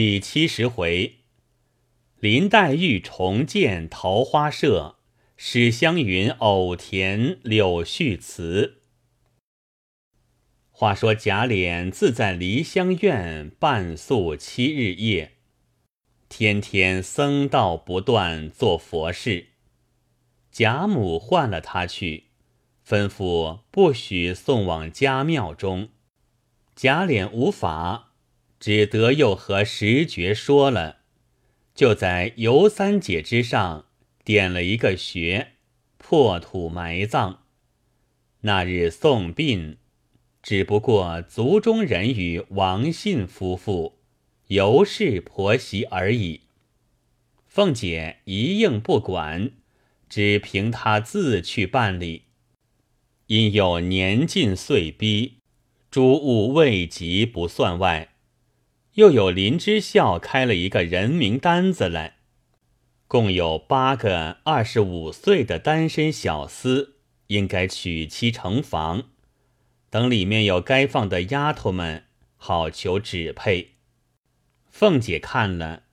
[0.00, 1.16] 第七十回，
[2.20, 4.94] 林黛玉重见桃花社，
[5.36, 8.82] 史湘云偶填柳絮词。
[10.70, 15.32] 话说贾琏自在梨香院半宿七日夜，
[16.28, 19.48] 天天僧道不断做佛事。
[20.52, 22.26] 贾母唤了他去，
[22.86, 25.88] 吩咐不许送往家庙中。
[26.76, 28.07] 贾琏无法。
[28.60, 30.98] 只得又和石觉说了，
[31.74, 33.86] 就在游三姐之上
[34.24, 35.52] 点了一个穴，
[35.96, 37.44] 破土埋葬。
[38.40, 39.78] 那日送殡，
[40.42, 43.98] 只不过族中人与王信夫妇、
[44.48, 46.42] 尤氏婆媳而已。
[47.46, 49.52] 凤姐一应不管，
[50.08, 52.24] 只凭她自去办理。
[53.26, 55.38] 因有年近岁逼，
[55.90, 58.14] 诸物未及不算外。
[58.98, 62.16] 又有林之孝开了一个人名单子来，
[63.06, 66.94] 共有八个二十五岁的单身小厮，
[67.28, 69.04] 应该娶妻成房。
[69.88, 73.74] 等里面有该放的丫头们，好求指配。
[74.68, 75.84] 凤姐看了，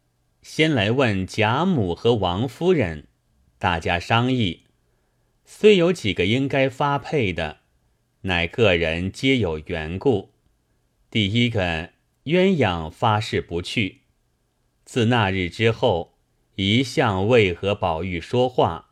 [0.41, 3.05] 先来问贾母和王夫人，
[3.59, 4.63] 大家商议，
[5.45, 7.57] 虽有几个应该发配的，
[8.21, 10.31] 乃个人皆有缘故。
[11.11, 11.93] 第一个。
[12.25, 14.01] 鸳鸯发誓不去。
[14.83, 16.17] 自那日之后，
[16.55, 18.89] 一向未和宝玉说话，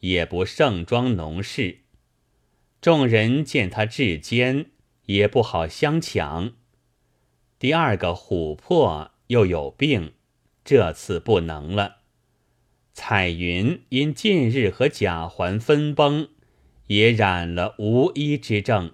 [0.00, 1.80] 也不盛装农事。
[2.82, 4.66] 众人见他至坚，
[5.06, 6.52] 也不好相抢。
[7.58, 10.12] 第二个琥珀又有病，
[10.62, 11.96] 这次不能了。
[12.92, 16.28] 彩云因近日和贾环分崩，
[16.88, 18.92] 也染了无医之症。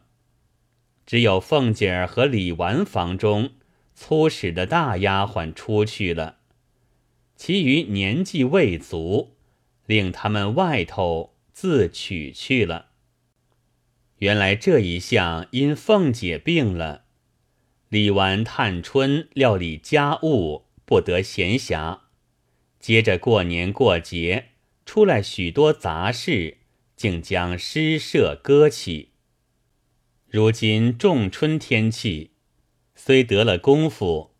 [1.04, 3.50] 只有凤姐儿和李纨房中。
[4.04, 6.38] 粗使的大丫鬟出去了，
[7.36, 9.36] 其余年纪未足，
[9.86, 12.86] 令他们外头自取去了。
[14.18, 17.04] 原来这一项因凤姐病了，
[17.90, 22.00] 李纨、探春料理家务不得闲暇，
[22.80, 24.48] 接着过年过节
[24.84, 26.56] 出来许多杂事，
[26.96, 29.10] 竟将诗社搁起。
[30.28, 32.31] 如今仲春天气。
[33.04, 34.30] 虽得了功夫，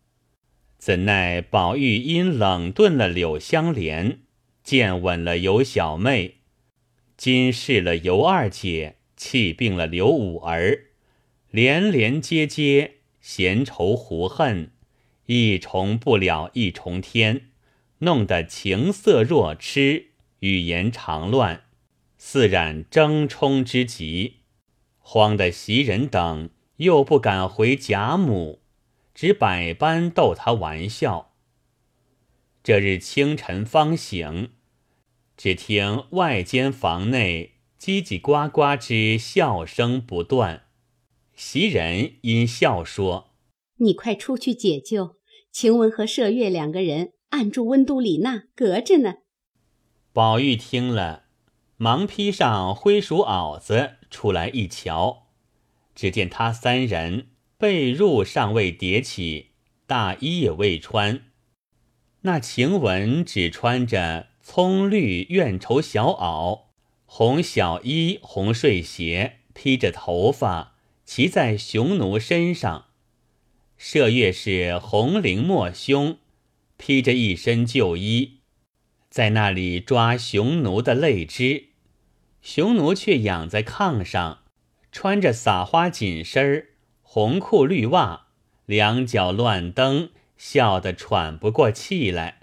[0.77, 4.19] 怎奈宝玉因冷顿了柳香莲，
[4.63, 6.35] 见稳了尤小妹，
[7.17, 10.85] 今试了尤二姐，气病了刘五儿，
[11.51, 14.71] 连连接接，闲愁胡恨，
[15.25, 17.49] 一重不了一重天，
[17.97, 21.65] 弄得情色若痴，语言常乱，
[22.17, 24.35] 似染争冲之极，
[24.99, 26.49] 慌得袭人等。
[26.77, 28.61] 又不敢回贾母，
[29.13, 31.33] 只百般逗他玩笑。
[32.63, 34.51] 这日清晨方醒，
[35.35, 40.63] 只听外间房内叽叽呱呱之笑声不断。
[41.35, 43.31] 袭人因笑说
[43.77, 45.17] ：“你快出去解救。
[45.51, 49.15] 晴雯和麝月两个人按住温都里娜，隔着呢。”
[50.13, 51.25] 宝玉听了，
[51.77, 55.22] 忙披上灰鼠袄子出来一瞧。
[55.95, 57.27] 只见他三人
[57.57, 59.51] 被褥尚未叠起，
[59.85, 61.21] 大衣也未穿。
[62.21, 66.61] 那晴雯只穿着葱绿怨绸小袄、
[67.05, 72.85] 红小衣、红睡鞋，披着头发，骑在雄奴身上。
[73.77, 76.17] 麝月是红绫抹胸，
[76.77, 78.39] 披着一身旧衣，
[79.09, 81.65] 在那里抓雄奴的泪枝，
[82.41, 84.42] 雄奴却仰在炕上。
[84.93, 86.67] 穿着撒花紧身、
[87.01, 88.27] 红裤绿袜，
[88.67, 92.41] 两脚乱蹬，笑得喘不过气来。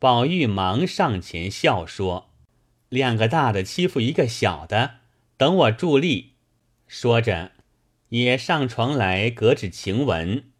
[0.00, 2.30] 宝玉忙上前笑说
[2.90, 4.94] ：“两个大的欺负一个小的，
[5.36, 6.32] 等我助力。”
[6.88, 7.52] 说着，
[8.08, 10.50] 也上床来隔止晴雯。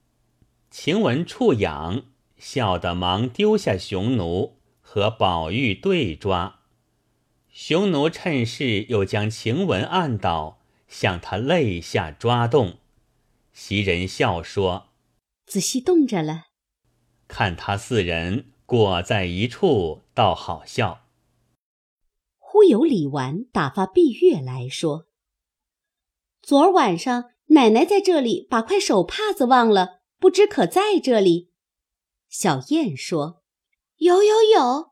[0.71, 2.05] 晴雯触痒，
[2.37, 6.61] 笑得忙丢下熊奴，和宝玉对抓。
[7.49, 10.60] 熊奴趁势又将晴雯按倒。
[10.91, 12.79] 向他肋下抓动，
[13.53, 14.89] 袭人笑说
[15.47, 16.49] ：“仔细冻着了。”
[17.29, 21.07] 看他四人裹在一处，倒好笑。
[22.39, 25.07] 忽有李纨打发碧月来说
[26.43, 31.53] ：“昨儿晚上奶奶在这里把块手帕子忘了，不知可在这里？”
[32.29, 33.43] 小燕说
[33.99, 34.91] ：“有有有，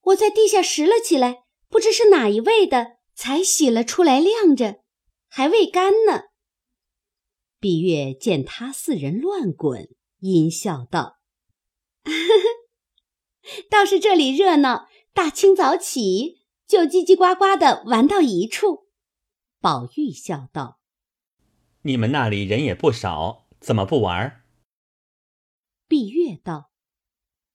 [0.00, 4.82] 我在地下拾了起来，不知是哪一位的，才洗了出来晾着。”
[5.36, 6.26] 还未干呢。
[7.58, 9.88] 碧月见他四人乱滚，
[10.20, 11.18] 阴笑道
[13.68, 18.86] ：“倒是这里热闹，大清早起就叽叽呱呱的玩到一处。”
[19.58, 20.78] 宝玉笑道
[21.82, 24.44] ：“你们那里人也不少，怎么不玩？”
[25.88, 26.70] 碧月道：“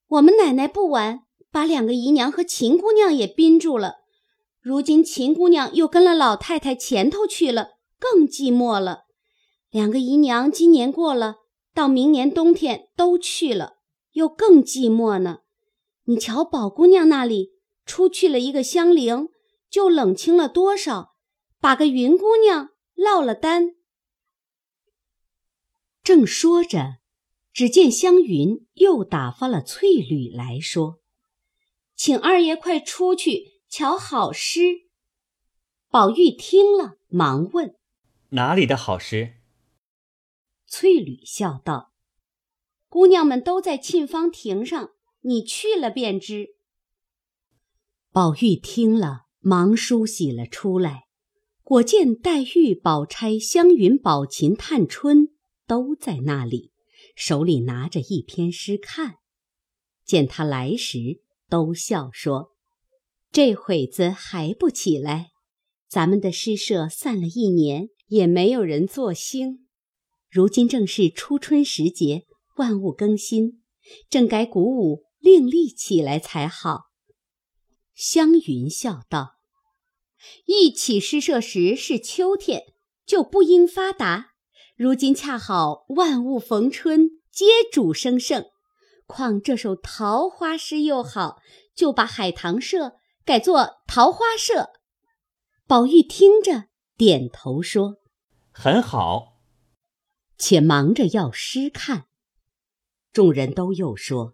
[0.08, 3.99] 我们奶奶不玩，把两个姨娘和秦姑娘也逼住了。
[4.70, 9.06] 如今秦姑娘又跟了老太太前头去了，更寂寞了。
[9.72, 11.38] 两个姨娘今年过了，
[11.74, 13.78] 到明年冬天都去了，
[14.12, 15.40] 又更寂寞呢。
[16.04, 19.30] 你瞧，宝姑娘那里出去了一个香菱，
[19.72, 21.16] 就冷清了多少，
[21.60, 23.72] 把个云姑娘落了单。”
[26.06, 26.98] 正说着。
[27.52, 31.00] 只见湘云又打发了翠缕来说
[31.98, 34.90] ：“请二爷快出去瞧好诗。”
[35.90, 37.76] 宝玉听了，忙问
[38.30, 39.36] ：“哪里的好诗？”
[40.68, 41.94] 翠缕笑道
[42.90, 46.56] ：“姑娘们都在沁芳亭上，你去了便知。”
[48.12, 51.06] 宝玉听了，忙梳洗了出来，
[51.64, 55.30] 果见黛玉、宝钗、湘云、宝琴、探春
[55.66, 56.72] 都在那里。
[57.16, 59.16] 手里拿着一篇诗看，
[60.06, 62.56] 见他来时，都笑说
[63.32, 65.32] ：“这会子还不起来？
[65.88, 69.68] 咱们的诗社散了一年，也没有人作兴。
[70.30, 72.26] 如今正是初春时节，
[72.58, 73.64] 万物更新，
[74.10, 76.90] 正该鼓舞另立起来才好。”
[77.94, 79.36] 湘云笑道
[80.46, 82.64] ：“一起诗社时是秋天，
[83.06, 84.34] 就不应发达。”
[84.78, 88.46] 如今恰好万物逢春，皆主生盛，
[89.06, 91.42] 况这首桃花诗又好，
[91.76, 92.99] 就把海棠社
[93.30, 94.72] 改做桃花社。
[95.68, 96.64] 宝玉听着，
[96.98, 97.98] 点头说
[98.50, 99.44] ：“很好。”
[100.40, 102.08] 且忙着要诗看。
[103.14, 104.34] 众人都又说：“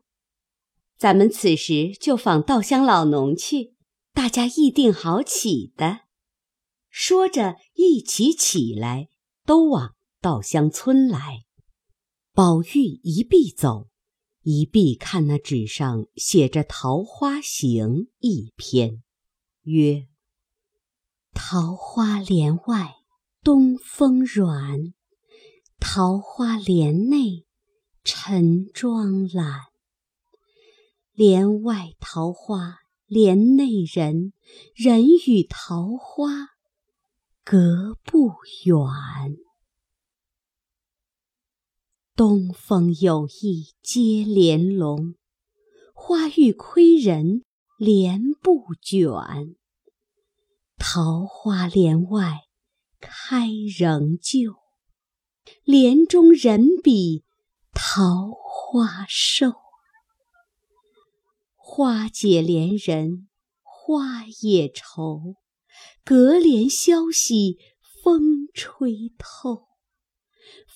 [0.96, 3.76] 咱们此时就访稻香老农去，
[4.14, 6.04] 大家议定好起的。”
[6.90, 9.10] 说着，一起起来，
[9.46, 9.94] 都往。
[10.22, 11.44] 稻香村来，
[12.32, 13.90] 宝玉一臂走，
[14.48, 17.88] 一臂看那纸上写着《桃花行》
[18.20, 19.02] 一篇，
[19.64, 20.06] 曰
[21.34, 22.94] ：“桃花帘外
[23.44, 24.94] 东风软，
[25.80, 27.48] 桃花帘内
[28.04, 29.62] 晨妆懒。
[31.14, 34.32] 帘外桃花帘内人，
[34.76, 36.50] 人与桃花
[37.44, 39.38] 隔不远。”
[42.18, 45.16] 东风有意接帘笼，
[45.94, 47.44] 花欲窥人
[47.78, 49.12] 帘不卷。
[50.78, 52.44] 桃花帘外
[53.02, 54.56] 开仍旧，
[55.66, 57.26] 帘中人比
[57.74, 59.52] 桃花瘦。
[61.58, 63.28] 花解怜人
[63.62, 65.36] 花也愁，
[66.06, 67.58] 隔帘消息
[68.02, 69.68] 风吹透。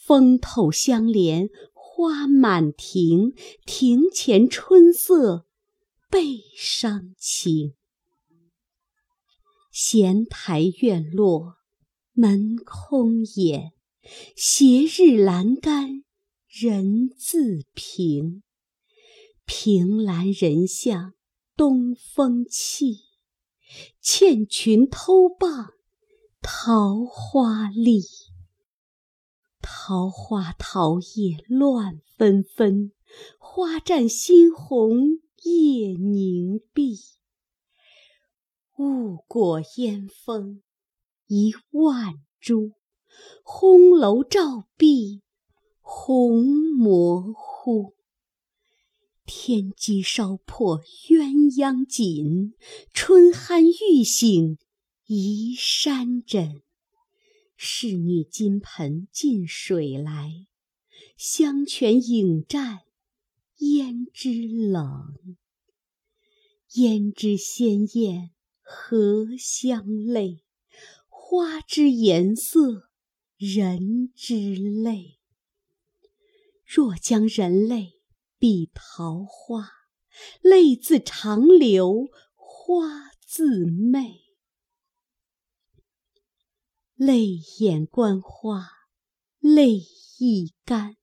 [0.10, 5.46] 风透香帘花满庭，庭前春色
[6.10, 7.76] 倍伤情。
[9.72, 11.58] 闲台院落
[12.14, 13.74] 门空掩，
[14.36, 16.04] 斜日阑干
[16.48, 18.42] 人自平。
[19.46, 21.14] 凭栏人向
[21.56, 23.02] 东风泣，
[24.02, 25.74] 倩裙偷傍
[26.42, 28.02] 桃花丽。
[29.72, 32.92] 桃花桃叶乱纷纷，
[33.38, 36.98] 花绽新红叶凝碧。
[38.80, 40.64] 雾过烟峰
[41.28, 42.72] 一万株，
[43.44, 45.22] 红楼照壁
[45.82, 46.44] 红
[46.76, 47.94] 模糊。
[49.24, 52.56] 天机烧破鸳鸯锦，
[52.92, 54.58] 春酣欲醒
[55.06, 56.64] 移山枕。
[57.62, 60.48] 侍女金盆进水来，
[61.18, 62.84] 香泉影战
[63.58, 65.14] 胭脂冷。
[66.72, 70.46] 胭脂鲜艳荷香泪，
[71.10, 72.92] 花之颜色
[73.36, 75.20] 人之泪。
[76.64, 78.00] 若将人泪
[78.38, 79.70] 比桃花，
[80.42, 84.29] 泪自长流花自媚。
[87.00, 88.72] 泪眼观花，
[89.40, 89.82] 泪
[90.18, 90.98] 亦干。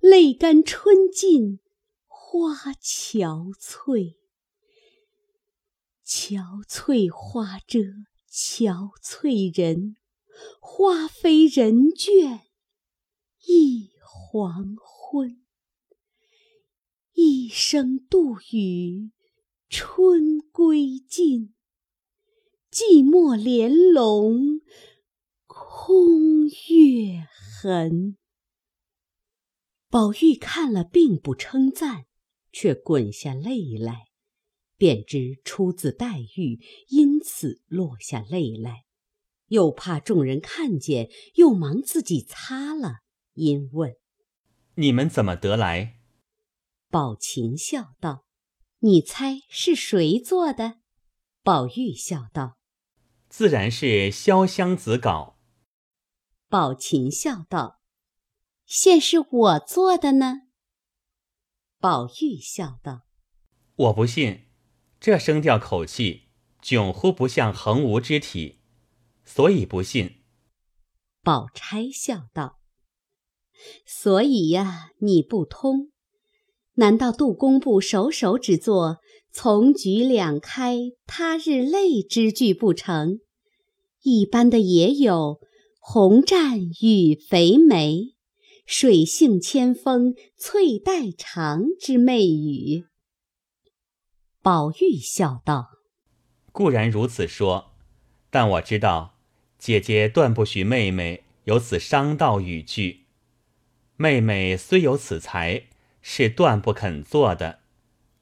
[0.00, 1.60] 泪干春尽
[2.06, 4.16] 花憔悴。
[6.04, 7.78] 憔悴花遮
[8.30, 9.96] 憔悴人，
[10.60, 12.40] 花飞人倦
[13.46, 15.42] 一黄昏。
[17.14, 19.10] 一声杜宇，
[19.70, 21.54] 春归尽。
[22.72, 24.62] 寂寞帘笼
[25.46, 27.28] 空月
[27.60, 28.16] 痕。
[29.90, 32.06] 宝玉看了，并不称赞，
[32.50, 34.06] 却滚下泪来，
[34.78, 38.84] 便知出自黛玉，因此落下泪来。
[39.48, 43.00] 又怕众人看见，又忙自己擦了，
[43.34, 43.96] 因问
[44.76, 46.00] ：“你们怎么得来？”
[46.88, 48.24] 宝琴笑道
[48.80, 50.80] ：“你猜是谁做的？”
[51.44, 52.56] 宝玉笑道。
[53.32, 55.38] 自然是潇湘子稿。
[56.50, 57.80] 宝琴笑道
[58.66, 60.42] ：“现是我做的呢。”
[61.80, 63.06] 宝玉笑道
[63.74, 64.48] ：“我不信，
[65.00, 66.28] 这声调口气，
[66.62, 68.60] 迥乎不像横无之体，
[69.24, 70.22] 所以不信。”
[71.24, 72.60] 宝钗笑道
[73.86, 75.90] ：“所以呀，你不通。
[76.74, 78.98] 难道杜工部首首只做？”
[79.34, 83.20] 从菊两开，他日泪之句不成？
[84.02, 85.40] 一般的也有
[85.78, 88.14] 红占与肥梅，
[88.66, 92.84] 水性千峰翠带长之媚语。
[94.42, 95.70] 宝玉笑道
[96.52, 97.72] ：“固然如此说，
[98.30, 99.18] 但我知道
[99.58, 103.06] 姐姐断不许妹妹有此伤道语句。
[103.96, 105.68] 妹妹虽有此才，
[106.00, 107.60] 是断不肯做的。”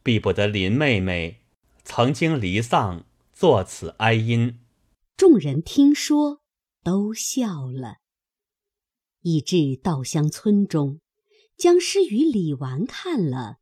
[0.02, 1.42] 必不得林妹妹
[1.84, 4.60] 曾经离丧，作此哀音。
[5.20, 6.40] 众人听说，
[6.82, 7.98] 都笑了。
[9.20, 11.02] 已至稻香村中，
[11.58, 13.58] 将诗与李纨看了，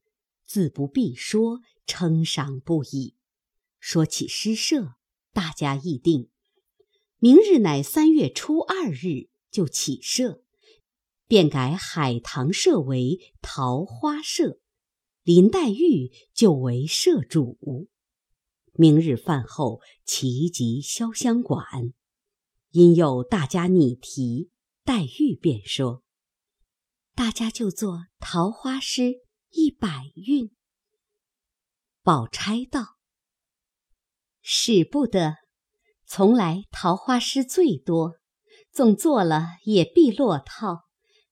[0.47, 3.17] 自不必说，称赏不已。
[3.81, 4.95] 说起诗社，
[5.33, 6.31] 大家议定，
[7.19, 10.45] 明日乃三月初二日，就起社，
[11.27, 14.61] 便改海棠社为桃花社。
[15.25, 17.59] 林黛玉就为社主，
[18.81, 21.93] 明日饭后齐集潇湘馆。
[22.71, 24.53] 因有大家拟题，
[24.85, 26.05] 黛玉便说
[27.13, 29.15] ：“大家就做桃花诗
[29.51, 30.53] 一百韵。”
[32.05, 32.99] 宝钗道
[34.41, 35.35] ：“使不得，
[36.07, 38.21] 从来桃花诗最多，
[38.71, 40.85] 纵做了也必落套，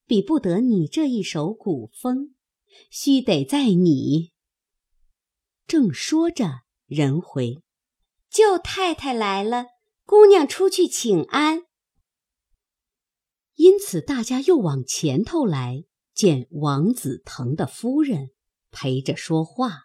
[0.04, 2.34] 比不得你这一首古风。”
[2.90, 4.32] 须得在你。
[5.66, 7.62] 正说着，人回，
[8.30, 9.66] 舅太太来了，
[10.04, 11.62] 姑娘出去请安。
[13.56, 15.82] 因此，大家又往前头来，
[16.14, 18.30] 见王子腾的夫人
[18.70, 19.80] 陪着说话。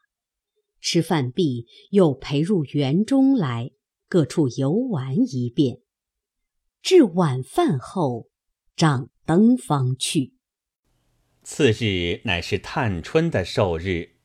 [0.80, 3.72] 吃饭毕，又陪入园中来，
[4.08, 5.82] 各处游玩一遍。
[6.84, 8.30] 至晚饭后，
[8.76, 10.36] 掌灯方去。
[11.42, 14.18] 次日乃是探春的寿日，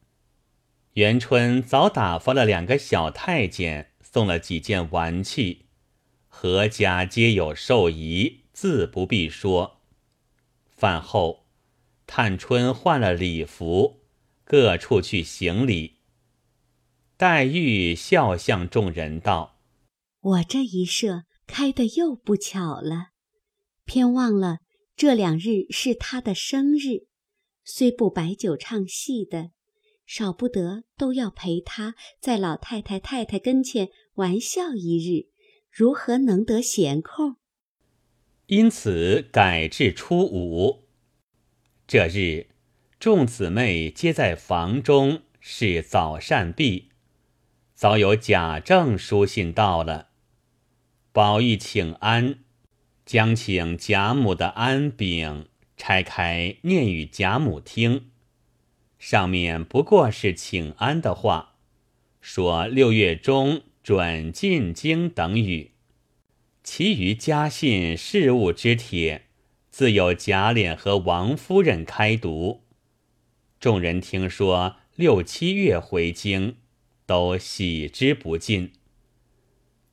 [0.97, 5.67] 元春早打发了两个小太监，送了几件玩器，
[6.27, 9.83] 何家皆有寿仪，自不必说。
[10.71, 11.45] 饭后，
[12.07, 14.05] 探春换了礼服，
[14.43, 15.99] 各处去行礼。
[17.19, 19.61] 黛玉笑向众人道
[20.21, 23.09] ：“我这一社开的又不巧了，
[23.85, 24.61] 偏忘了。”
[24.97, 27.09] 这两日是他的生日，
[27.67, 29.51] 虽不摆酒唱戏的，
[30.07, 35.29] 少不得都要陪他在老太太太太跟前玩笑一日，
[35.71, 37.37] 如何能得闲空？
[38.47, 40.89] 因此改至初五。
[41.87, 42.47] 这日，
[42.99, 46.91] 众姊妹皆在房中，是早膳毕，
[47.75, 50.11] 早有贾政书信到了，
[51.13, 52.39] 宝玉请安。
[53.05, 58.11] 将请贾母的安饼拆开，念与贾母听。
[58.99, 61.55] 上面不过是请安的话，
[62.21, 65.73] 说六月中准进京等语。
[66.63, 69.27] 其余家信事务之帖，
[69.71, 72.63] 自有贾琏和王夫人开读。
[73.61, 76.57] 众人听说六七月回京，
[77.07, 78.73] 都喜之不尽。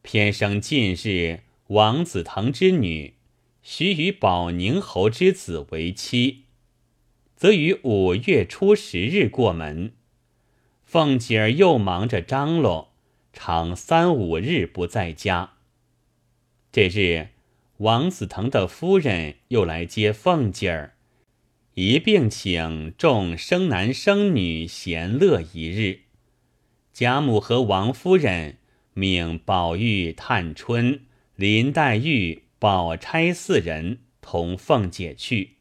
[0.02, 1.42] 偏生近日。
[1.68, 3.16] 王子腾之女，
[3.64, 6.43] 许与保宁侯之子为妻，
[7.44, 9.92] 则于五月初十日过门。
[10.86, 12.94] 凤姐儿又忙着张罗，
[13.34, 15.56] 常三五日不在家。
[16.72, 17.32] 这日，
[17.80, 20.94] 王子腾的夫人又来接凤姐儿，
[21.74, 26.04] 一并请众生男生女闲乐一日。
[26.94, 28.56] 贾母和王夫人
[28.94, 31.02] 命宝玉、探春。
[31.36, 35.53] 林黛玉、宝钗四人同凤姐去，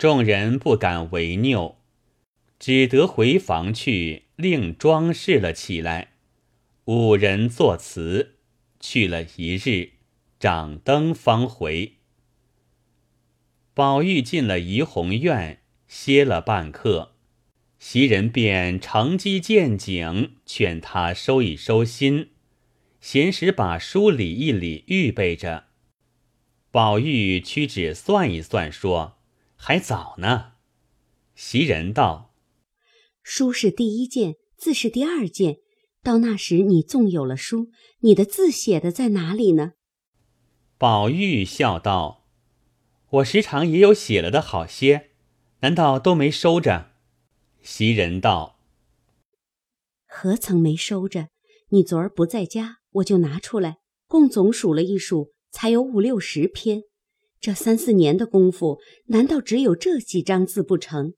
[0.00, 1.76] 众人不敢违拗，
[2.58, 6.12] 只得回房去，另装饰了起来。
[6.86, 8.36] 五人作词，
[8.80, 9.90] 去了一日，
[10.38, 11.96] 掌灯方回。
[13.74, 17.12] 宝玉进了怡红院，歇了半刻，
[17.78, 22.30] 袭人便乘机见景，劝他收一收心，
[23.02, 25.64] 闲时把书理一理，预备着。
[26.70, 29.18] 宝玉屈指算一算，说
[29.62, 30.54] ：“还早呢。”
[31.36, 32.34] 袭人道
[33.22, 35.58] ：“书是第一件，字是第二件。
[36.02, 37.68] 到那时，你纵有了书，
[38.00, 39.74] 你的字写的在哪里呢？”
[40.78, 42.26] 宝玉笑道。
[43.10, 45.10] 我时常也有写了的好些，
[45.60, 46.92] 难道都没收着？
[47.60, 48.60] 袭人道
[50.06, 51.28] ：“何曾没收着？
[51.70, 56.84] 你昨儿不在家，我就拿出来，共总数了一数，才有五六十篇。
[57.40, 61.14] 这三四年的功夫，难道只有这几张字不成？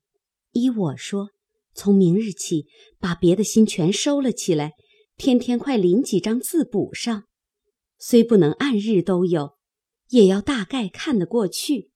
[0.53, 1.29] 依我说，
[1.73, 2.67] 从明日起，
[2.99, 4.71] 把别的心全收了起来，
[5.17, 7.25] 天天快临几张字补上，
[7.99, 9.53] 虽不能按日都有。”
[10.09, 11.89] 也要大概看得过去。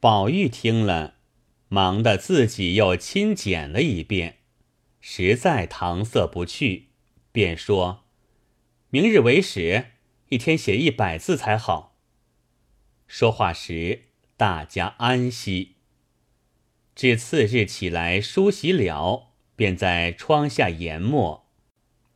[0.00, 1.18] 宝玉听了，
[1.68, 4.38] 忙得自己又亲检了一遍，
[4.98, 6.88] 实在搪塞不去，
[7.30, 8.04] 便说
[8.90, 9.92] ：“明日为始，
[10.30, 11.87] 一天写一百字才好。”
[13.08, 14.02] 说话时，
[14.36, 15.76] 大家安息。
[16.94, 21.48] 至次日起来梳洗了，便在窗下研墨，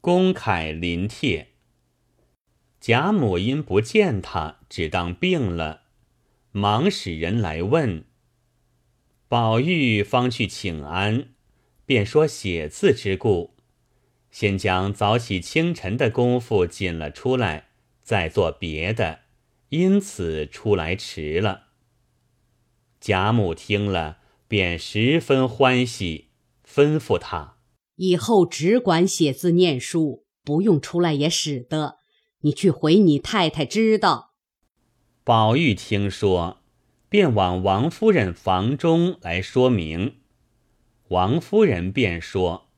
[0.03, 1.49] 公楷临帖。
[2.79, 5.85] 贾母因不见他，只当病了，
[6.51, 8.05] 忙使人来问。
[9.29, 11.31] 宝玉方去请安，
[11.87, 13.57] 便说写字之故，
[14.31, 17.69] 先将早起清晨的功夫紧了出来，
[18.03, 19.22] 再做别的，
[19.73, 21.69] 因此出来迟了。
[23.01, 26.29] 贾母听了，便十分欢喜，
[26.69, 27.57] 吩咐他
[27.97, 31.97] 以后只管写字念书，不用出来也使得。
[32.43, 34.35] 你去回你太太知道。
[35.25, 36.63] 宝玉听说，
[37.09, 40.17] 便往王夫人房中来说明。
[41.09, 42.69] 王夫人便说：“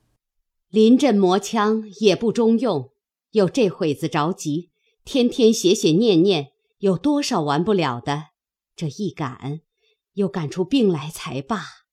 [0.71, 2.93] 临阵磨枪也不中用，
[3.33, 4.71] 又这会子着急，
[5.05, 6.53] 天天写写念念，
[6.85, 8.27] 有多少完不了的？
[8.77, 9.63] 这一赶，
[10.13, 11.87] 又赶出病来才罢。”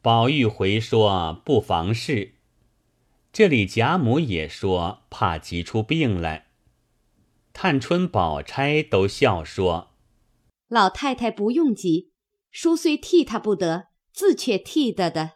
[0.00, 2.36] 宝玉回说：“不妨事。”
[3.30, 6.46] 这里贾母也说：“怕急出病来。”
[7.52, 9.90] 探春、宝钗都笑说
[10.68, 12.10] ：“老太太不用急，
[12.50, 15.32] 书虽替他不得，字却替得的。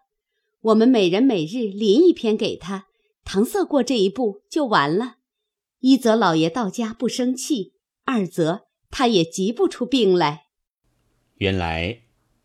[0.63, 2.87] 我们每人每日临一篇给他，
[3.27, 5.17] 搪塞过这一步就完了。
[5.81, 7.75] 一则老爷到家不生气，
[8.09, 10.45] 二则他也急不出病来。”
[11.37, 11.99] 原来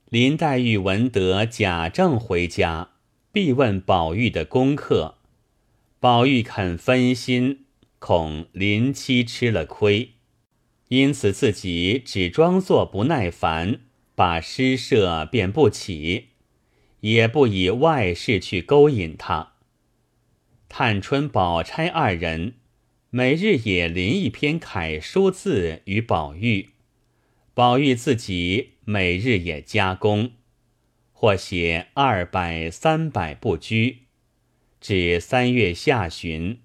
[0.10, 2.90] 林黛玉闻得贾政回家，
[3.32, 5.20] 必问宝玉的功课，
[6.02, 7.62] 宝玉肯分心。
[7.98, 10.16] 恐林妻吃了亏，
[10.90, 13.80] 因此自己只装作不耐烦，
[14.14, 16.32] 把诗社便不起，
[17.00, 19.54] 也不以外事去勾引他。
[20.68, 22.56] 探春、宝钗二人
[23.16, 26.70] 每日也临一篇楷书字与宝玉，
[27.54, 30.32] 宝玉自己每日也加工，
[31.12, 34.00] 或写二百、三百不拘，
[34.82, 36.58] 至三月下旬。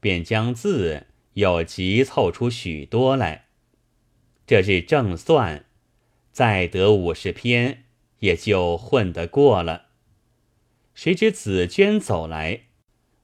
[0.00, 3.48] 便将字又急凑出许多来。
[4.46, 5.66] 这日正算，
[6.32, 7.84] 再得五十篇，
[8.20, 9.88] 也就混得过了。
[10.94, 12.62] 谁知紫娟走来，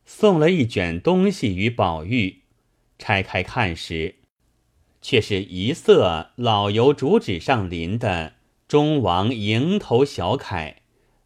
[0.05, 2.43] 送了一卷东西与宝玉。
[2.99, 4.17] 拆开看时，
[5.01, 8.35] 却是一色老油竹纸上临的
[8.67, 10.83] 中王蝇头小楷，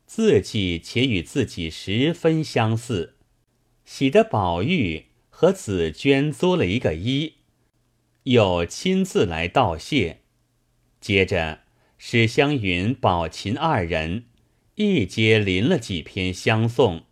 [0.06, 3.16] 字迹且与自己十分相似，
[3.84, 5.06] 喜得宝玉。
[5.32, 7.32] 和紫娟作了一个揖，
[8.24, 10.20] 又亲自来道谢。
[11.00, 11.60] 接着
[11.96, 14.26] 史湘云、宝琴二人
[14.74, 17.04] 一接临了几篇相送，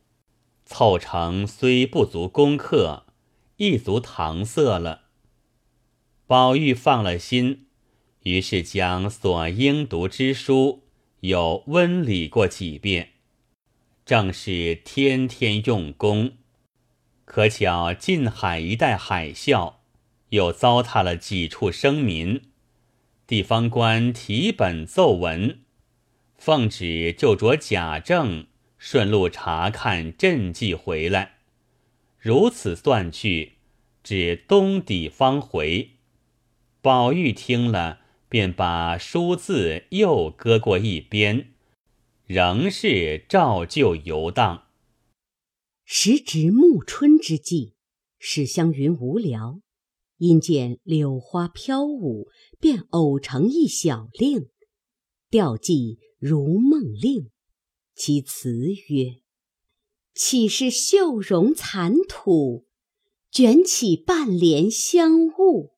[0.67, 3.07] 凑成虽不足功课，
[3.59, 5.03] 亦足搪塞了。
[6.27, 7.67] 宝玉放了心，
[8.23, 10.85] 于是将所应读之书
[11.21, 13.11] 又温理过几遍，
[14.05, 16.33] 正是天天用功。
[17.25, 19.75] 可巧近海一带海啸，
[20.31, 22.41] 又糟蹋了几处生民。
[23.27, 25.61] 地方官提本奏文，
[26.37, 28.47] 奉旨就着贾政
[28.79, 31.38] 顺路查看赈济回来。
[32.19, 33.59] 如此算去，
[34.03, 35.91] 只冬底方回。
[36.81, 41.55] 宝玉听了，便把书字又搁过一边，
[42.27, 44.65] 仍是照旧游荡。
[45.85, 47.75] 时值暮春之际，
[48.19, 49.61] 史湘云无聊，
[50.19, 52.29] 因见柳花飘舞，
[52.59, 54.49] 便偶成一小令，
[55.31, 57.23] 调寄《如梦令》，
[57.95, 59.21] 其词曰
[60.21, 62.67] ：“岂是绣容残土，
[63.31, 65.75] 卷起半帘香雾。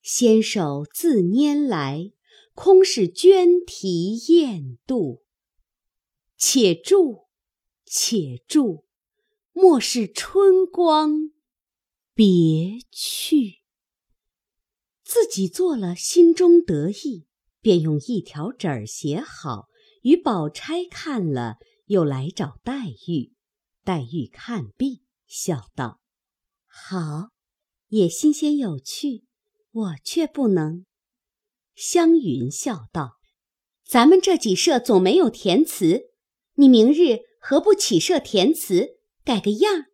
[0.00, 2.12] 纤手自拈来，
[2.54, 5.24] 空是鹃啼燕度。
[6.38, 7.26] 且住，
[7.84, 8.84] 且住。”
[9.52, 11.32] 莫使春光
[12.14, 13.64] 别去。
[15.02, 17.26] 自己做了，心中得意，
[17.60, 19.66] 便用一条纸儿写好，
[20.02, 23.34] 与宝钗看了，又来找黛玉。
[23.90, 26.00] 黛玉看毕，笑道
[26.64, 27.30] ：“好，
[27.88, 29.24] 也新鲜有趣，
[29.72, 30.86] 我却不能。”
[31.74, 33.18] 湘云笑道
[33.84, 36.12] ：“咱们这几社总没有填词，
[36.54, 39.86] 你明日何不起社填词？”改个样，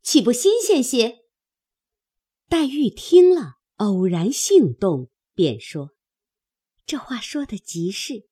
[0.00, 1.18] 岂不新鲜些？
[2.48, 5.90] 黛玉听了，偶然兴动，便说
[6.86, 8.26] ：“这话说的极是，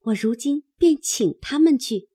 [0.00, 2.08] 我如今便请他们去。”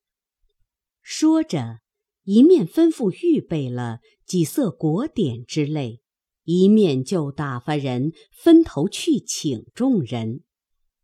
[1.01, 1.79] 说着，
[2.23, 6.01] 一面吩咐预备了几色果点之类，
[6.43, 10.43] 一面就打发人分头去请众人。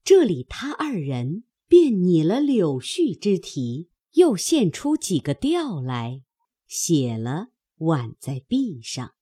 [0.03, 6.21] 这里他二人便拟了柳絮之题，又现出几个调来。
[6.67, 9.13] 写了，挽在壁上。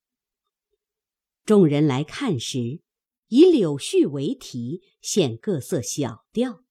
[1.46, 2.82] 众人来看时，
[3.28, 6.64] 以柳絮为题，现各色小调，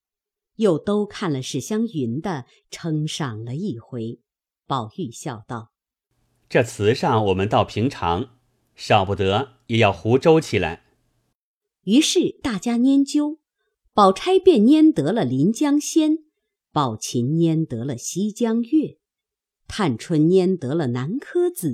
[0.57, 4.21] 又都看了史湘云的，称赏了一回。
[4.67, 5.73] 宝玉笑道
[6.49, 8.31] ：“这词上我们倒平常，
[8.75, 10.85] 少不得也要胡诌起来。”
[11.85, 13.39] 于是大家拈阄，
[13.93, 16.13] 宝钗便拈得了《临江仙》，
[16.73, 18.69] 宝琴拈得了《西江月》。
[19.67, 21.71] 探春拈得了《南柯子》，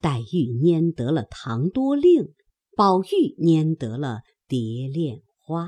[0.00, 2.24] 黛玉拈得了《唐多令》，
[2.74, 4.08] 宝玉拈得了
[4.46, 5.64] 《蝶恋花》，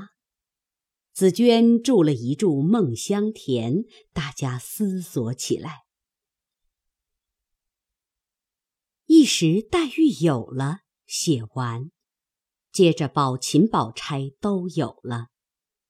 [1.13, 5.83] 紫鹃筑了一住《梦香田》，大家思索起来。
[9.21, 11.91] 一时黛玉有了，写完，
[12.71, 15.27] 接着宝琴、宝钗都有了。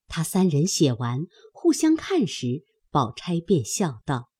[0.09, 4.31] 他三人写完，互相看时，宝钗便笑道。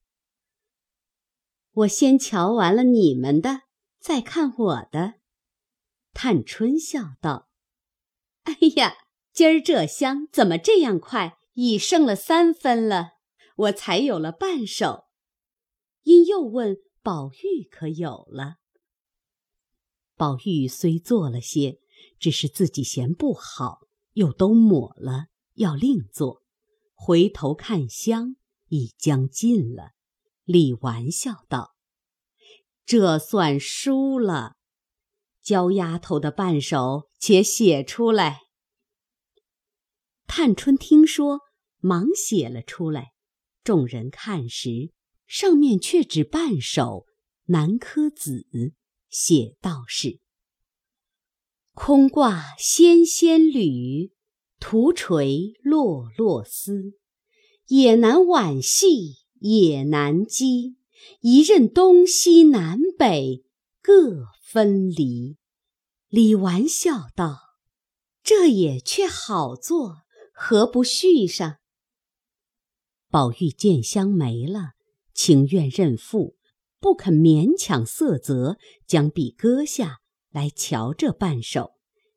[1.72, 3.62] 我先瞧完了你们的，
[3.98, 5.14] 再看我的。
[6.12, 7.48] 探春笑道
[8.44, 8.98] ：“哎呀，
[9.32, 13.12] 今儿这香怎么这样快，已剩了三分了，
[13.56, 15.06] 我才有了半首。”
[16.04, 18.58] 因又问宝玉可有了。
[20.22, 21.80] 宝玉虽做了些，
[22.20, 23.80] 只是自己嫌不好，
[24.14, 26.44] 又都抹了，要另做。
[26.94, 28.36] 回头看香
[28.68, 29.94] 已将尽了。
[30.44, 31.72] 李纨笑道
[32.86, 34.58] ：“这算输了，
[35.42, 38.42] 焦丫头的半首且写出来。”
[40.28, 41.40] 探春听说，
[41.80, 43.14] 忙写了出来。
[43.64, 44.92] 众人看时，
[45.26, 46.84] 上面却只半首
[47.46, 48.46] 《南柯子》，
[49.12, 50.20] 写道是
[51.76, 54.12] ：“空挂纤纤缕，
[54.60, 56.94] 徒垂落落丝，
[57.68, 60.76] 也难挽系。”也难羁，
[61.22, 63.44] 一任东西南北
[63.82, 65.36] 各分离。
[66.10, 67.40] 李纨笑道
[68.22, 71.58] ：“这也却好做，何不续上？”
[73.10, 74.74] 宝玉见香没了，
[75.16, 76.36] 情愿认负，
[76.82, 80.00] 不肯勉强色泽，将笔搁下
[80.32, 81.76] 来瞧这半首。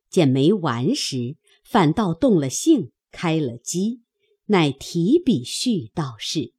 [0.09, 4.01] 见没完时，反倒动了兴，开了机，
[4.47, 6.55] 乃提笔续道是。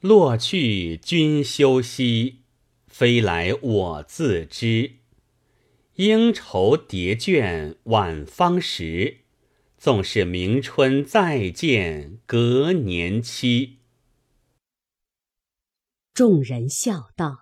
[0.00, 2.40] 落去君休息，
[2.88, 4.96] 飞来我自知。
[5.94, 9.18] 应愁叠卷晚芳时，
[9.78, 13.78] 纵是明春再见隔年期。
[16.14, 17.36] 众人笑道：“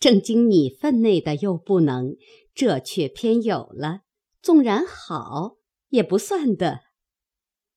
[0.00, 2.16] 正经你分内的又不能，
[2.54, 4.00] 这却偏有了。
[4.42, 5.58] 纵然好，
[5.90, 6.80] 也不算的。”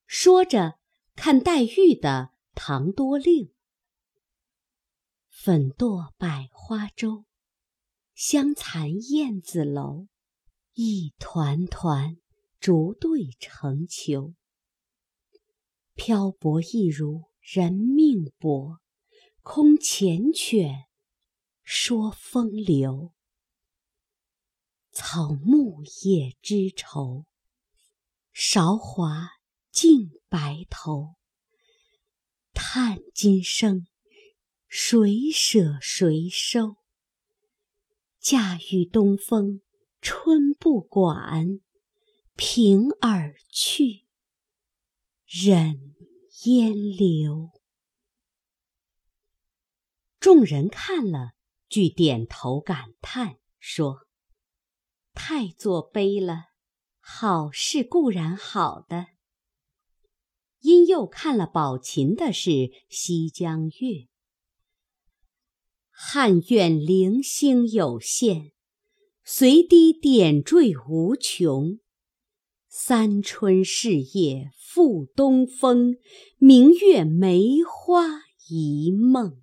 [0.07, 0.79] 说着，
[1.15, 2.31] 看黛玉的。
[2.59, 3.53] 唐多令，
[5.29, 7.25] 粉堕百花洲，
[8.15, 10.07] 香残燕子楼。
[10.73, 12.17] 一团团，
[12.59, 14.33] 逐对成球。
[15.93, 18.79] 漂泊亦如人命薄，
[19.49, 20.87] 空缱绻
[21.63, 23.13] 说风流。
[24.91, 27.25] 草木也知愁，
[28.33, 29.29] 韶华
[29.71, 31.15] 尽白头。
[32.53, 33.87] 叹今生，
[34.67, 36.75] 谁舍谁收？
[38.19, 39.61] 驾驭东风，
[40.01, 41.61] 春不管，
[42.35, 44.07] 平而去，
[45.25, 45.95] 忍
[46.43, 47.56] 烟流。
[50.27, 51.35] 众人看了，
[51.69, 54.07] 俱点头感叹，说
[55.15, 56.47] ：“太作悲了。
[56.99, 59.07] 好事固然好的。”
[60.59, 62.49] 因又看了宝琴的是
[62.89, 63.87] 《西江月》，
[65.89, 68.51] 汉苑零星有限，
[69.23, 71.79] 随滴点缀无穷。
[72.67, 75.95] 三春事业复东风，
[76.37, 79.41] 明月梅花一梦。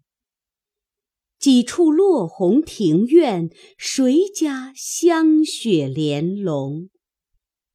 [1.44, 6.88] 几处落红庭院，谁家香雪莲笼？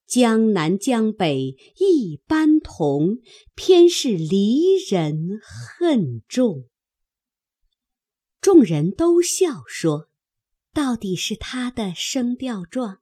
[0.08, 3.20] 江南江北一般同，
[3.54, 6.68] 偏是离人恨重。
[8.42, 10.10] 众人都笑说
[10.74, 13.02] ：“到底是他的声调壮，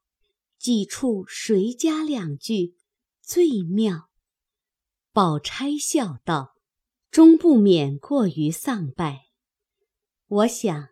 [0.60, 2.76] 几处谁家两句，
[3.22, 4.10] 最妙。”
[5.16, 6.56] 宝钗笑道
[7.10, 9.27] ：“终不免过于丧败。
[10.28, 10.90] 我想，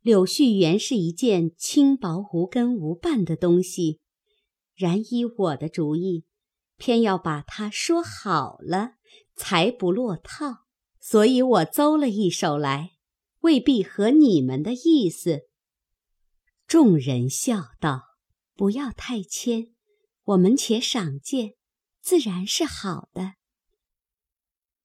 [0.00, 4.00] 柳絮原是一件轻薄无根无伴的东西。”
[4.76, 6.24] 然依我的主意，
[6.76, 8.94] 偏要把它说好了，
[9.36, 10.64] 才不落套。
[11.00, 12.92] 所以我诌了一首来，
[13.40, 15.42] 未必合你们的意思。
[16.66, 18.02] 众人笑道
[18.56, 19.74] ：“不要太谦，
[20.24, 21.54] 我们且赏鉴，
[22.00, 23.34] 自然是好的。”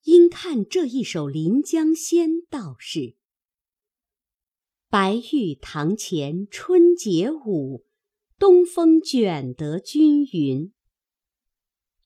[0.03, 3.15] 因看这一首《临江仙》，道是
[4.89, 7.85] ：“白玉堂前春节舞。”
[8.39, 10.71] 东风卷得均匀。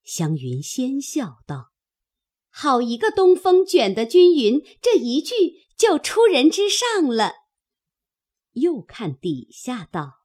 [0.04, 1.72] 湘云先笑道
[2.50, 5.36] ：“好一个东风卷得均匀，这一句
[5.78, 7.34] 就出人之上了。”
[8.54, 10.24] 又看底下道：“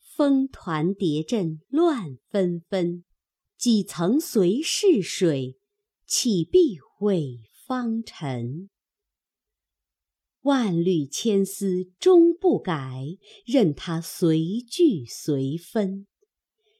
[0.00, 3.04] 风团叠阵乱纷纷，
[3.58, 5.58] 几层随逝水，
[6.06, 8.70] 岂必毁方尘？”
[10.42, 16.06] 万缕千丝终不改，任它随聚随分。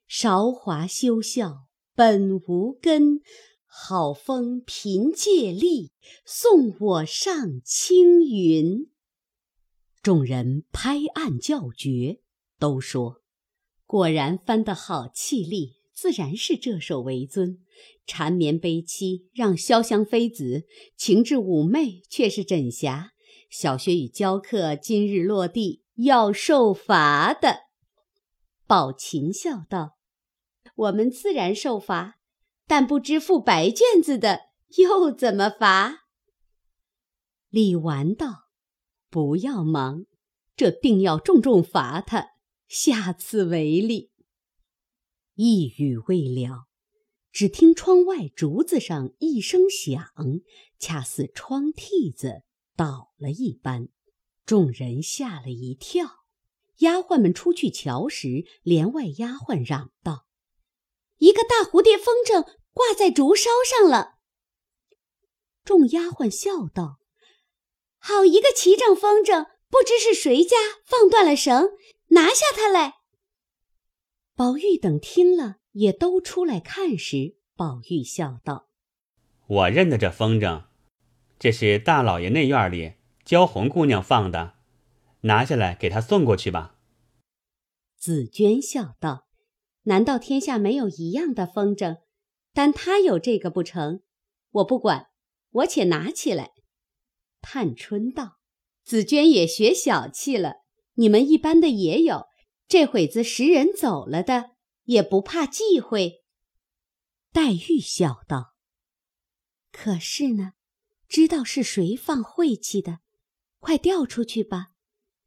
[0.07, 3.21] 韶华休笑本无根，
[3.67, 5.93] 好风凭借力，
[6.25, 8.89] 送我上青云。
[10.03, 12.23] 众人拍案叫绝，
[12.59, 13.21] 都说
[13.85, 17.59] ：“果然翻得好气力，自然是这首为尊。
[18.07, 20.65] 缠绵悲凄，让潇湘妃子；
[20.97, 23.13] 情至妩媚，却是枕霞。”
[23.51, 27.63] 小学与教课今日落地，要受罚的。
[28.65, 29.97] 宝琴笑道
[30.77, 32.21] ：“我们自然受罚，
[32.69, 34.43] 但不知付白卷子的
[34.79, 36.07] 又怎么罚？”
[37.51, 38.45] 李纨道
[39.11, 40.07] ：“不要忙，
[40.55, 42.29] 这定要重重罚他，
[42.69, 44.13] 下次为例。”
[45.35, 46.69] 一语未了，
[47.33, 50.13] 只听窗外竹子上一声响，
[50.79, 52.45] 恰似窗屉子。
[52.81, 53.89] 倒了一般，
[54.47, 56.25] 众人吓了一跳。
[56.79, 60.25] 丫鬟们出去瞧时，帘外丫鬟嚷道
[61.21, 64.15] ：“一个大蝴蝶风筝挂在竹梢上了。”
[65.63, 67.01] 众丫鬟笑道
[68.01, 71.73] ：“好一个齐整风筝，不知是谁家放断了绳，
[72.13, 73.01] 拿下它来。”
[74.35, 78.71] 宝玉等听了，也都出来看时，宝玉笑道
[79.47, 80.65] ：“我认得这风筝。”
[81.41, 84.57] 这是大老爷内院里娇红姑娘放的，
[85.23, 86.77] 拿下来给她送过去吧。
[87.97, 89.27] 紫娟笑道
[89.85, 92.03] ：“难道天下没有一样的风筝？
[92.53, 94.03] 但她有这个不成？
[94.51, 95.07] 我不管，
[95.53, 96.51] 我且拿起来。”
[97.41, 98.37] 探春道
[98.85, 100.57] ：“紫娟也学小气了。
[100.97, 102.27] 你们一般的也有，
[102.69, 104.51] 这会子识人走了的，
[104.85, 106.23] 也不怕忌讳。”
[107.33, 108.53] 黛玉笑道
[109.73, 110.53] ：“可是呢。”
[111.11, 113.01] 知道是谁放晦气的，
[113.59, 114.69] 快调出去吧，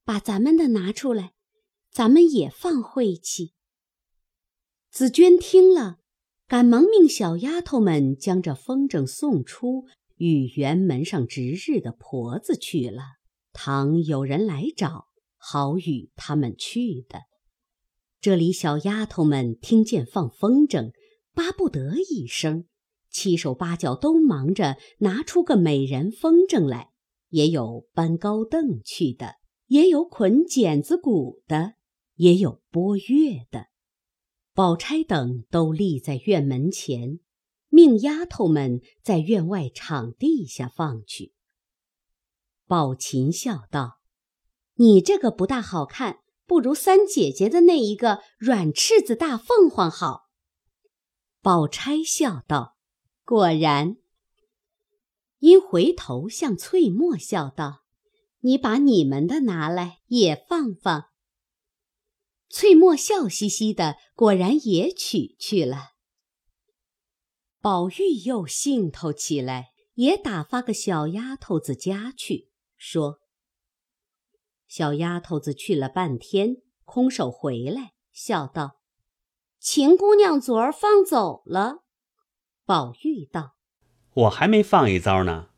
[0.05, 1.33] 把咱们的拿出来，
[1.91, 3.51] 咱们也放晦气。
[4.89, 5.97] 紫娟听了，
[6.47, 9.83] 赶忙命小丫头们将这风筝送出，
[10.15, 13.01] 与园门上值日的婆子去了。
[13.51, 17.23] 倘有人来找，好与他们去的。
[18.21, 20.93] 这里小丫头们听见放风筝，
[21.33, 22.67] 巴不得一声。
[23.13, 26.91] 七手八脚都忙着拿出个美人风筝来，
[27.29, 29.35] 也有搬高凳去的，
[29.67, 31.75] 也有捆剪子鼓的，
[32.15, 33.67] 也有拨乐的。
[34.53, 37.19] 宝钗等都立在院门前，
[37.69, 41.33] 命丫头们在院外场地下放去。
[42.67, 43.99] 宝琴笑道
[44.77, 50.29] ：“你这个不大好看，不如三姐姐的那一个软翅子大凤凰好。”
[51.41, 52.77] 宝钗笑道
[53.25, 53.97] ：“果然。”
[55.39, 57.83] 因回头向翠墨笑道
[58.41, 61.09] ：“你把你们的拿来也放放。”
[62.49, 65.93] 翠墨笑嘻嘻的，果然也取去了。
[67.59, 73.19] 宝玉又兴头起来，也打发个小丫头子家去，说
[74.67, 78.81] ：“小丫头子去了半天，空手回来，笑道
[79.59, 81.82] ：‘秦姑娘昨儿放走了。’”
[82.65, 83.55] 宝玉道
[84.13, 85.49] ：“我还没放一遭呢。”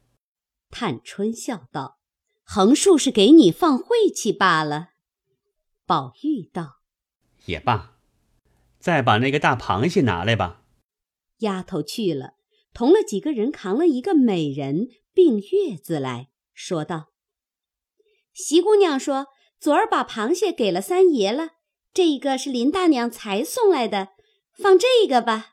[0.72, 2.00] 探春笑道
[2.44, 4.90] ：“横竖是给你放晦气罢了。”
[5.86, 6.82] 宝玉道
[7.46, 7.98] ：“也罢，
[8.80, 10.64] 再把那个大螃蟹拿来吧。”
[11.40, 12.34] 丫头去了，
[12.74, 17.12] 同了几个人扛了一个美人并月子来说道
[18.34, 19.28] ：“席姑娘说，
[19.60, 21.52] 昨儿把螃蟹给了三爷了，
[21.94, 24.10] 这一个是林大娘才送来的，
[24.58, 25.52] 放这个吧。”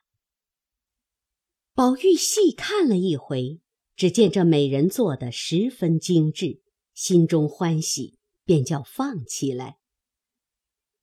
[1.74, 3.60] 宝玉细看了一回，
[3.96, 6.60] 只见这美人做的十分精致，
[6.92, 9.78] 心中欢喜，便叫放起来。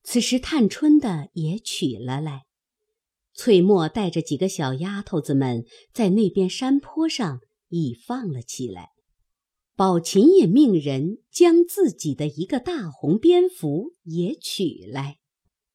[0.04, 2.44] 此时探春的也取了来。
[3.34, 8.90] 翠墨带着几个小丫头子们在那边山坡上已放了起来，
[9.76, 15.18] 宝琴也命人将自己的一个大红蝙蝠也取来，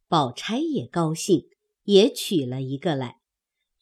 [0.07, 1.49] 宝钗也高兴，
[1.83, 3.17] 也取了一个来，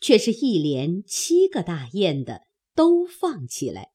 [0.02, 2.42] 却是一连七个大雁的
[2.74, 3.88] 都放起来，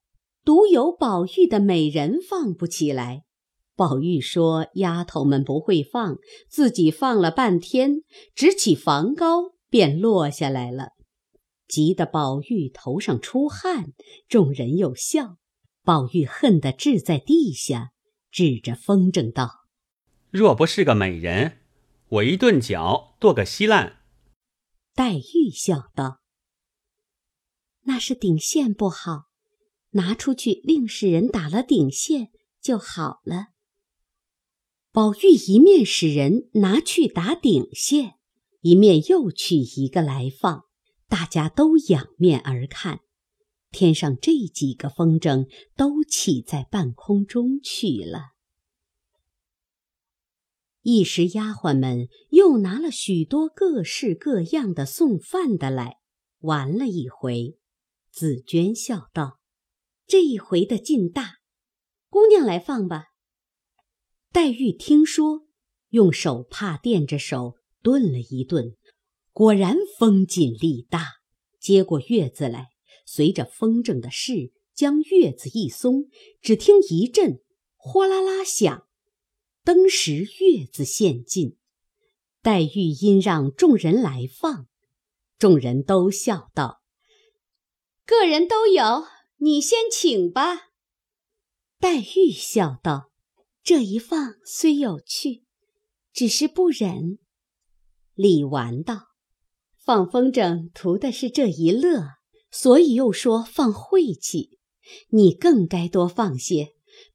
[0.44, 3.22] 独有宝玉的美人放不起来。
[3.76, 6.16] 宝玉说：“丫头们不会放，
[6.48, 8.02] 自己放了半天，
[8.34, 10.92] 直起房高。”便落下来了，
[11.68, 13.92] 急得宝玉头上出汗，
[14.26, 15.36] 众人又笑。
[15.84, 17.90] 宝玉恨得掷在地下，
[18.30, 19.66] 指着风筝道
[20.32, 21.58] ：“若不是个美人，
[22.08, 23.96] 我一顿脚剁个稀烂。”
[24.98, 26.22] 黛玉笑道
[27.86, 29.26] ：“那是顶线不好，
[29.90, 33.50] 拿出去另使人打了顶线就好了。”
[34.90, 38.14] 宝玉一面使人拿去打顶线。
[38.62, 40.64] 一面又取一个来放，
[41.06, 42.98] 大家都仰面而看，
[43.70, 48.32] 天上这几个风筝都起在半空中去了。
[50.90, 55.98] 一时丫鬟们又拿了许多各式各样的送饭的来，
[56.38, 57.58] 玩了一回。
[58.10, 59.38] 紫娟笑道
[60.08, 61.40] ：“这一回的劲大，
[62.08, 63.08] 姑娘来放吧。”
[64.32, 65.46] 黛玉听说，
[65.90, 67.56] 用手帕垫着手。
[67.82, 68.74] 顿了一顿，
[69.32, 71.06] 果然风紧力大，
[71.60, 72.68] 接过月子来，
[73.04, 76.06] 随着风筝的势，将月子一松，
[76.40, 77.42] 只听一阵
[77.76, 78.87] 哗啦啦响，
[79.68, 81.58] 登时月子现尽。
[82.40, 84.66] 黛玉因让众人来放，
[85.36, 86.80] 众人都笑道
[88.06, 89.04] ：“个人都有，
[89.36, 90.70] 你先请吧。”
[91.78, 93.10] 黛玉笑道
[93.62, 95.44] ：“这一放虽有趣，
[96.14, 97.18] 只是不忍。”
[98.16, 99.08] 李纨道
[99.76, 102.12] ：“放风筝图的是这一乐，
[102.50, 104.58] 所以又说放晦气。
[105.10, 106.68] 你更该多放些，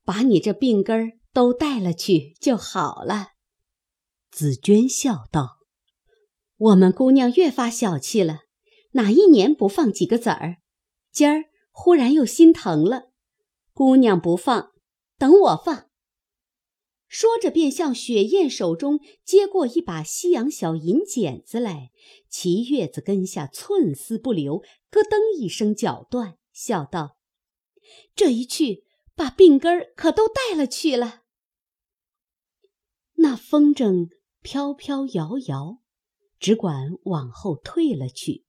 [0.04, 3.30] 把你这病根儿都带了去就好了。”
[4.32, 5.58] 紫娟笑道
[6.56, 8.41] ：“我们姑娘越发小气了，
[8.91, 10.58] 哪一年不放几个子儿？
[11.12, 13.12] 今儿忽然又心疼了，
[13.74, 14.72] 姑娘不放，
[15.17, 15.89] 等我放。”
[17.08, 21.91] 说着，便向雪雁手中接过一把西洋小银剪子来，
[22.28, 27.17] 齐月子跟下寸丝不留，咯噔一声绞断，笑道
[28.15, 31.22] ：“这一去，把病根儿可都带了去了。”
[33.24, 34.10] 那风筝
[34.42, 35.80] 飘飘摇摇，
[36.42, 38.43] 只管往后退了去，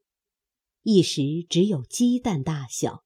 [0.82, 3.04] 一时只有鸡蛋大小，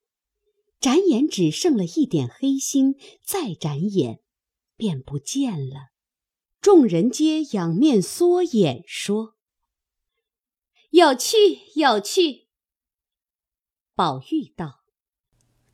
[0.80, 4.20] 眨眼只剩了一点黑星，再眨眼。
[4.78, 5.90] 便不见了，
[6.62, 9.34] 众人皆仰面缩眼说
[10.90, 11.36] ：“有趣，
[11.74, 12.46] 有趣。”
[13.94, 14.84] 宝玉道：“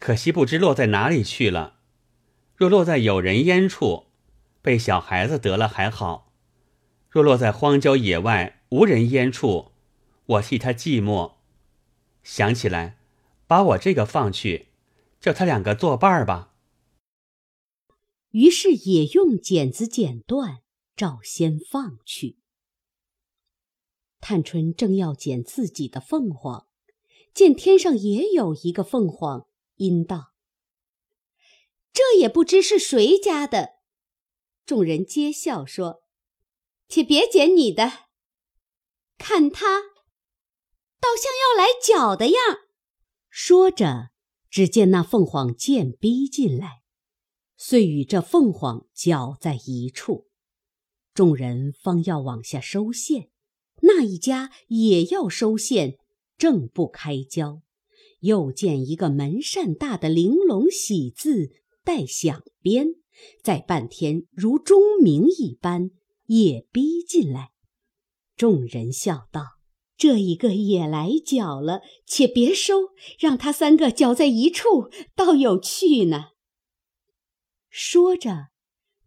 [0.01, 1.83] 可惜不知落在哪里去了。
[2.57, 4.07] 若落在有人烟处，
[4.65, 6.33] 被小孩子得了还好；
[7.11, 9.73] 若落在荒郊野外无人烟处，
[10.25, 11.35] 我替他寂寞。
[12.23, 12.97] 想起来，
[13.47, 14.69] 把我这个放去，
[15.21, 16.55] 叫他两个作伴儿吧。”
[18.33, 20.63] 于是也用剪子剪断，
[20.97, 22.39] 照先放去。
[24.19, 26.67] 探春正要剪自己的凤凰，
[27.35, 29.47] 见天上也有一个凤凰，
[29.77, 30.33] 因道
[31.93, 33.74] ：“这也不知是谁家的。”
[34.67, 36.03] 众人皆笑说
[36.89, 37.91] ：“且别捡你的，
[39.19, 39.81] 看他，
[41.01, 42.37] 倒像要来搅的样。”
[43.29, 44.11] 说着，
[44.49, 46.83] 只见那凤凰渐逼进来，
[47.57, 50.29] 遂与这凤凰搅在一处。
[51.13, 53.31] 众人方要往下收线，
[53.83, 55.99] 那一家也要收线，
[56.39, 57.63] 正不开交，
[58.21, 61.51] 又见一个门扇大的玲珑喜字
[61.85, 62.95] 带响边。
[63.43, 65.91] 在半天，如钟鸣一般，
[66.27, 67.53] 也逼进来。
[68.37, 69.59] 众人笑道
[69.97, 76.31] ：“这一个也来搅了，且别收，让他三个搅在一处，倒有趣呢。”
[77.71, 78.49] 说着，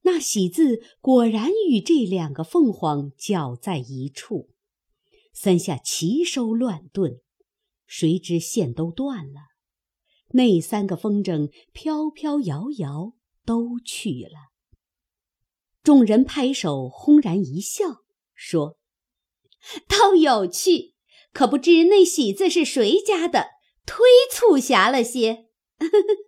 [0.04, 4.50] 那喜字果然与这两个凤凰搅在一处，
[5.34, 7.20] 三下齐收乱顿，
[7.86, 9.42] 谁知线都断了，
[10.30, 13.17] 那三个风筝飘飘摇摇。
[13.48, 14.52] 都去了。
[15.82, 18.04] 众人拍手，轰然一笑，
[18.36, 18.78] 说
[19.88, 20.96] ：“倒有趣，
[21.32, 23.52] 可不知那喜字是谁家的，
[23.86, 25.48] 忒促狭了些。”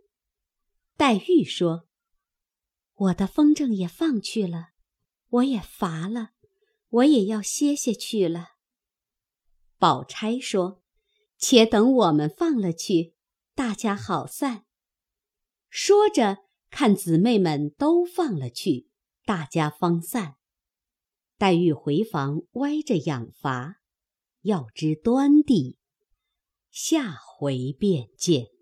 [0.96, 1.90] 黛玉说
[2.96, 4.70] ：“我的风筝也放去了，
[5.28, 6.30] 我也乏了，
[6.88, 8.52] 我也要歇歇去了。”
[9.78, 10.82] 宝钗说
[11.38, 13.14] ：“且等我们放了去，
[13.54, 14.66] 大家好散。”
[15.70, 16.49] 说着。
[16.70, 18.88] 看姊妹们都放了去，
[19.26, 20.36] 大家方散。
[21.38, 23.78] 黛玉回房歪着养乏，
[24.42, 25.78] 要知端地，
[26.70, 28.59] 下回便见。